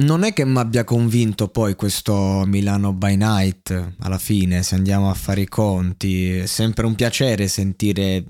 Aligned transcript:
Non 0.00 0.22
è 0.22 0.32
che 0.32 0.44
mi 0.44 0.58
abbia 0.58 0.84
convinto 0.84 1.48
poi 1.48 1.74
questo 1.74 2.44
Milano 2.46 2.92
by 2.92 3.16
Night 3.16 3.94
alla 3.98 4.18
fine, 4.18 4.62
se 4.62 4.76
andiamo 4.76 5.10
a 5.10 5.14
fare 5.14 5.40
i 5.40 5.48
conti, 5.48 6.36
è 6.36 6.46
sempre 6.46 6.86
un 6.86 6.94
piacere 6.94 7.48
sentire 7.48 8.24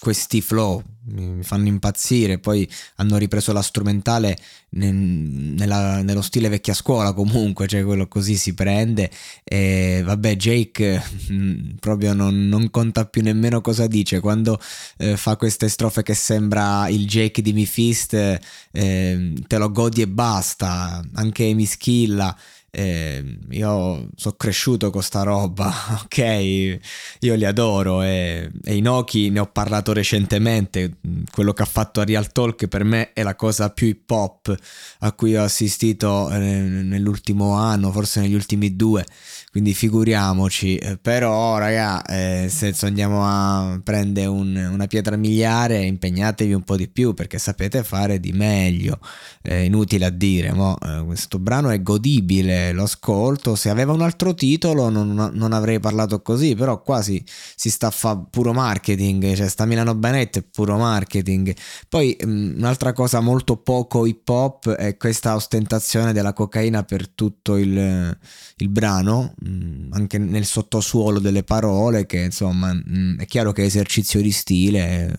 questi 0.00 0.40
flow, 0.40 0.82
mi 1.06 1.42
fanno 1.42 1.68
impazzire, 1.68 2.38
poi 2.38 2.68
hanno 2.96 3.16
ripreso 3.16 3.52
la 3.52 3.62
strumentale 3.62 4.36
nella, 4.70 6.02
nello 6.02 6.22
stile 6.22 6.48
vecchia 6.48 6.74
scuola 6.74 7.12
comunque, 7.12 7.66
cioè 7.66 7.84
quello 7.84 8.08
così 8.08 8.36
si 8.36 8.54
prende. 8.54 9.10
E 9.44 10.02
vabbè 10.04 10.36
Jake 10.36 11.02
mm, 11.30 11.76
proprio 11.80 12.12
non, 12.12 12.48
non 12.48 12.70
conta 12.70 13.06
più 13.06 13.22
nemmeno 13.22 13.60
cosa 13.60 13.86
dice, 13.86 14.20
quando 14.20 14.60
eh, 14.98 15.16
fa 15.16 15.36
queste 15.36 15.68
strofe 15.68 16.02
che 16.02 16.14
sembra 16.14 16.88
il 16.88 17.06
Jake 17.06 17.42
di 17.42 17.52
Mifist 17.52 18.14
eh, 18.14 19.32
te 19.46 19.58
lo 19.58 19.70
godi 19.70 20.02
e 20.02 20.08
basta, 20.08 21.02
anche 21.14 21.52
Mischilla 21.54 22.36
eh, 22.78 23.38
io 23.52 24.08
sono 24.16 24.34
cresciuto 24.36 24.90
con 24.90 25.02
sta 25.02 25.22
roba, 25.22 25.72
ok? 26.04 26.78
Io 27.20 27.34
li 27.34 27.46
adoro 27.46 28.02
e, 28.02 28.50
e 28.62 28.76
Inoki 28.76 29.30
ne 29.30 29.38
ho 29.38 29.46
parlato 29.46 29.94
recentemente, 29.94 30.98
quello 31.32 31.54
che 31.54 31.62
ha 31.62 31.66
fatto 31.66 32.00
a 32.00 32.04
Real 32.04 32.30
Talk 32.32 32.66
per 32.66 32.84
me 32.84 33.14
è 33.14 33.22
la 33.22 33.34
cosa 33.34 33.70
più 33.70 33.86
hip 33.86 34.10
hop 34.10 34.54
a 34.98 35.12
cui 35.12 35.34
ho 35.36 35.42
assistito 35.42 36.30
eh, 36.30 36.38
nell'ultimo 36.38 37.54
anno, 37.54 37.90
forse 37.92 38.20
negli 38.20 38.34
ultimi 38.34 38.76
due. 38.76 39.06
Quindi 39.50 39.72
figuriamoci, 39.72 40.76
eh, 40.76 40.98
però 40.98 41.56
raga, 41.56 42.04
eh, 42.04 42.48
se 42.50 42.74
andiamo 42.82 43.22
a 43.24 43.80
prendere 43.82 44.26
un, 44.26 44.54
una 44.54 44.86
pietra 44.86 45.16
miliare 45.16 45.82
impegnatevi 45.82 46.52
un 46.52 46.62
po' 46.62 46.76
di 46.76 46.88
più 46.88 47.14
perché 47.14 47.38
sapete 47.38 47.82
fare 47.82 48.20
di 48.20 48.32
meglio, 48.32 48.98
è 49.40 49.54
inutile 49.54 50.04
a 50.04 50.10
dire, 50.10 50.52
ma 50.52 50.76
eh, 50.76 51.04
questo 51.06 51.38
brano 51.38 51.70
è 51.70 51.80
godibile, 51.80 52.65
lo 52.72 52.84
ascolto, 52.84 53.54
se 53.54 53.70
aveva 53.70 53.92
un 53.92 54.02
altro 54.02 54.34
titolo 54.34 54.88
non, 54.88 55.30
non 55.32 55.52
avrei 55.52 55.80
parlato 55.80 56.22
così, 56.22 56.54
però 56.54 56.82
quasi 56.82 57.24
si 57.54 57.70
sta 57.70 57.88
a 57.88 57.90
fare 57.90 58.24
puro 58.30 58.52
marketing, 58.52 59.34
cioè 59.34 59.48
sta 59.48 59.64
Milano 59.64 59.94
Benet 59.94 60.38
è 60.38 60.42
puro 60.42 60.76
marketing, 60.76 61.54
poi 61.88 62.16
mh, 62.18 62.28
mm, 62.28 62.56
un'altra 62.58 62.92
cosa 62.92 63.20
molto 63.20 63.56
poco 63.56 64.06
hip 64.06 64.28
hop 64.28 64.70
è 64.70 64.96
questa 64.96 65.34
ostentazione 65.34 66.12
della 66.12 66.32
cocaina 66.32 66.82
per 66.82 67.08
tutto 67.08 67.56
il, 67.56 68.18
il 68.56 68.68
brano, 68.68 69.34
Mm, 69.46 69.92
anche 69.92 70.16
nel 70.16 70.46
sottosuolo 70.46 71.18
delle 71.18 71.42
parole 71.42 72.06
che 72.06 72.20
insomma 72.22 72.72
mh, 72.72 72.82
mm, 72.88 73.18
è 73.20 73.26
chiaro 73.26 73.52
che 73.52 73.62
è 73.62 73.66
esercizio 73.66 74.22
di 74.22 74.32
stile 74.32 75.14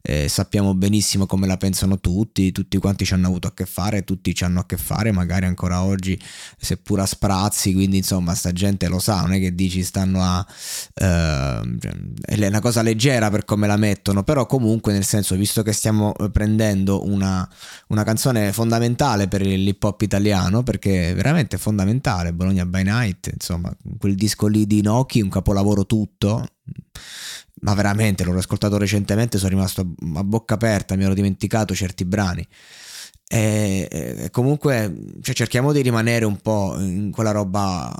eh, 0.00 0.26
sappiamo 0.26 0.74
benissimo 0.74 1.26
come 1.26 1.46
la 1.46 1.58
pensano 1.58 2.00
tutti 2.00 2.50
tutti 2.50 2.78
quanti 2.78 3.04
ci 3.04 3.12
hanno 3.12 3.26
avuto 3.26 3.46
a 3.46 3.52
che 3.52 3.66
fare 3.66 4.04
tutti 4.04 4.34
ci 4.34 4.44
hanno 4.44 4.60
a 4.60 4.66
che 4.66 4.78
fare 4.78 5.12
magari 5.12 5.44
ancora 5.44 5.82
oggi 5.82 6.18
seppur 6.56 6.87
a 6.96 7.06
sprazzi 7.06 7.72
quindi 7.72 7.98
insomma 7.98 8.34
sta 8.34 8.52
gente 8.52 8.88
lo 8.88 8.98
sa 8.98 9.20
non 9.20 9.32
è 9.32 9.40
che 9.40 9.54
dici 9.54 9.82
stanno 9.82 10.22
a 10.22 10.46
eh, 10.94 11.60
è 12.20 12.46
una 12.46 12.60
cosa 12.60 12.82
leggera 12.82 13.30
per 13.30 13.44
come 13.44 13.66
la 13.66 13.76
mettono 13.76 14.22
però 14.22 14.46
comunque 14.46 14.92
nel 14.92 15.04
senso 15.04 15.34
visto 15.36 15.62
che 15.62 15.72
stiamo 15.72 16.14
prendendo 16.32 17.06
una, 17.06 17.48
una 17.88 18.04
canzone 18.04 18.52
fondamentale 18.52 19.28
per 19.28 19.42
l'hip 19.42 19.82
hop 19.82 20.00
italiano 20.02 20.62
perché 20.62 21.10
è 21.10 21.14
veramente 21.14 21.58
fondamentale 21.58 22.32
Bologna 22.32 22.64
by 22.66 22.82
Night 22.82 23.30
insomma 23.32 23.72
quel 23.98 24.14
disco 24.14 24.46
lì 24.46 24.66
di 24.66 24.82
Noki, 24.82 25.20
un 25.20 25.28
capolavoro 25.28 25.86
tutto. 25.86 26.46
Ma 27.60 27.74
veramente 27.74 28.22
l'ho 28.22 28.36
ascoltato 28.36 28.78
recentemente, 28.78 29.36
sono 29.36 29.50
rimasto 29.50 29.80
a 30.14 30.22
bocca 30.22 30.54
aperta, 30.54 30.94
mi 30.94 31.02
ero 31.02 31.14
dimenticato 31.14 31.74
certi 31.74 32.04
brani. 32.04 32.46
E, 33.30 34.28
comunque 34.32 34.94
cioè, 35.20 35.34
cerchiamo 35.34 35.72
di 35.72 35.82
rimanere 35.82 36.24
un 36.24 36.38
po' 36.38 36.76
in 36.78 37.10
quella 37.10 37.30
roba, 37.30 37.94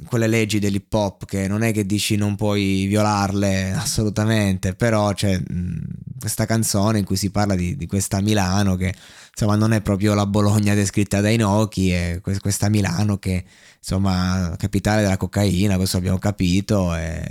in 0.00 0.06
quelle 0.06 0.26
leggi 0.26 0.58
dell'hip 0.58 0.92
hop 0.92 1.24
che 1.24 1.48
non 1.48 1.62
è 1.62 1.72
che 1.72 1.86
dici 1.86 2.16
non 2.16 2.36
puoi 2.36 2.84
violarle 2.86 3.72
assolutamente, 3.72 4.74
però 4.74 5.14
c'è 5.14 5.38
mh, 5.38 5.80
questa 6.20 6.44
canzone 6.44 6.98
in 6.98 7.06
cui 7.06 7.16
si 7.16 7.30
parla 7.30 7.54
di, 7.54 7.76
di, 7.78 7.86
questa 7.86 8.20
Milano 8.20 8.76
che 8.76 8.94
insomma 9.30 9.56
non 9.56 9.72
è 9.72 9.80
proprio 9.80 10.12
la 10.12 10.26
Bologna 10.26 10.74
descritta 10.74 11.22
dai 11.22 11.36
Nochi, 11.36 11.90
è 11.90 12.20
questa 12.20 12.68
Milano 12.68 13.16
che 13.16 13.44
insomma 13.78 14.54
capitale 14.58 15.00
della 15.00 15.16
cocaina, 15.16 15.76
questo 15.76 15.96
abbiamo 15.96 16.18
capito. 16.18 16.94
E, 16.94 17.24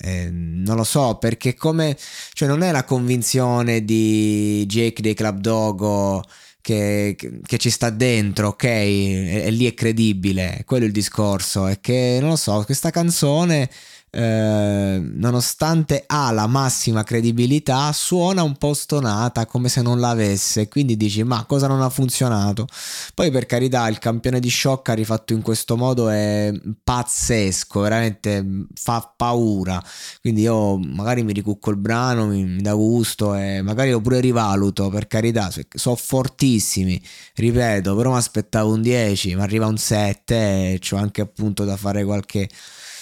e 0.00 0.30
non 0.30 0.76
lo 0.76 0.84
so 0.84 1.16
perché 1.16 1.54
come, 1.54 1.96
cioè 2.32 2.46
non 2.46 2.62
è 2.62 2.70
la 2.70 2.84
convinzione 2.84 3.84
di 3.84 4.64
Jake 4.66 5.02
dei 5.02 5.14
Club 5.14 5.40
Dogo 5.40 6.22
che, 6.68 7.16
che, 7.46 7.56
ci 7.56 7.70
sta 7.70 7.88
dentro, 7.88 8.48
ok? 8.48 8.64
E, 8.64 9.42
e 9.46 9.50
lì 9.50 9.64
è 9.66 9.72
credibile, 9.72 10.64
quello 10.66 10.84
è 10.84 10.86
il 10.86 10.92
discorso. 10.92 11.66
È 11.66 11.80
che 11.80 12.18
non 12.20 12.30
lo 12.30 12.36
so, 12.36 12.62
questa 12.64 12.90
canzone 12.90 13.70
eh, 14.10 15.00
nonostante 15.02 16.04
ha 16.06 16.30
la 16.30 16.46
massima 16.46 17.04
credibilità, 17.04 17.92
suona 17.92 18.42
un 18.42 18.56
po' 18.56 18.72
stonata 18.72 19.44
come 19.46 19.68
se 19.68 19.82
non 19.82 20.00
l'avesse. 20.00 20.68
Quindi 20.68 20.96
dici: 20.96 21.22
Ma 21.24 21.44
cosa 21.44 21.66
non 21.66 21.82
ha 21.82 21.90
funzionato? 21.90 22.66
Poi, 23.14 23.30
per 23.30 23.46
carità, 23.46 23.86
il 23.88 23.98
campione 23.98 24.40
di 24.40 24.50
shock 24.50 24.94
rifatto 24.94 25.32
in 25.32 25.42
questo 25.42 25.76
modo 25.76 26.08
è 26.08 26.52
pazzesco, 26.82 27.80
veramente 27.80 28.66
fa 28.74 29.12
paura. 29.16 29.82
Quindi 30.20 30.42
io 30.42 30.78
magari 30.78 31.22
mi 31.22 31.32
ricucco 31.32 31.70
il 31.70 31.76
brano, 31.76 32.26
mi, 32.26 32.44
mi 32.44 32.62
dà 32.62 32.74
gusto 32.74 33.34
e 33.34 33.60
magari 33.62 33.90
lo 33.90 34.00
pure 34.00 34.20
rivaluto. 34.20 34.88
Per 34.88 35.06
carità, 35.06 35.52
sono 35.74 35.96
fortissimi, 35.96 37.00
ripeto, 37.34 37.94
però 37.94 38.12
mi 38.12 38.16
aspettavo 38.16 38.72
un 38.72 38.82
10, 38.82 39.34
ma 39.34 39.42
arriva 39.42 39.66
un 39.66 39.76
7 39.76 40.72
e 40.72 40.78
c'ho 40.78 40.96
anche 40.96 41.20
appunto 41.20 41.64
da 41.64 41.76
fare 41.76 42.04
qualche 42.04 42.48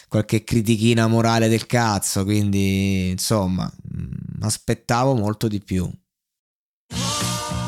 qualche 0.08 0.44
critichina 0.44 1.06
morale 1.06 1.48
del 1.48 1.66
cazzo, 1.66 2.24
quindi 2.24 3.10
insomma, 3.10 3.70
mm, 3.70 4.42
aspettavo 4.42 5.14
molto 5.14 5.48
di 5.48 5.60
più. 5.60 5.90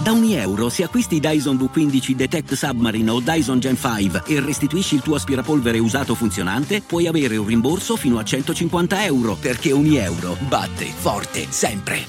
Da 0.02 0.12
ogni 0.12 0.35
euro, 0.35 0.70
se 0.70 0.85
acquisti 0.85 1.20
Dyson 1.20 1.56
V15 1.56 2.12
Detect 2.12 2.55
Submarine 2.55 3.11
o 3.11 3.20
Dyson 3.20 3.58
Gen 3.58 3.76
5 3.76 4.23
e 4.26 4.40
restituisci 4.40 4.94
il 4.94 5.02
tuo 5.02 5.17
aspirapolvere 5.17 5.79
usato 5.79 6.14
funzionante, 6.14 6.81
puoi 6.81 7.06
avere 7.06 7.37
un 7.37 7.46
rimborso 7.46 7.96
fino 7.96 8.19
a 8.19 8.25
150 8.25 9.05
euro, 9.05 9.35
perché 9.35 9.73
ogni 9.73 9.96
euro 9.96 10.37
batte 10.49 10.87
forte 10.87 11.46
sempre. 11.50 12.06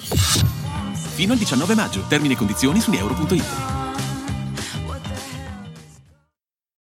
Fino 1.15 1.33
al 1.33 1.39
19 1.39 1.75
maggio, 1.75 2.05
termini 2.07 2.35
e 2.35 2.37
condizioni 2.37 2.79
su 2.79 2.91
euro.it. 2.93 3.78